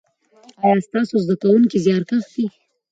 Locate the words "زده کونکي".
1.25-1.77